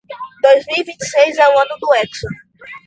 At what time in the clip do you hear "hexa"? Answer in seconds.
1.93-2.27